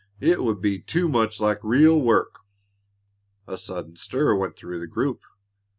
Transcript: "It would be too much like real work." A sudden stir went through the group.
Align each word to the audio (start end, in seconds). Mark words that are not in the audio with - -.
"It 0.19 0.41
would 0.41 0.61
be 0.61 0.79
too 0.79 1.07
much 1.07 1.39
like 1.39 1.63
real 1.63 2.01
work." 2.01 2.39
A 3.45 3.55
sudden 3.55 3.97
stir 3.97 4.33
went 4.33 4.55
through 4.55 4.79
the 4.79 4.87
group. 4.87 5.21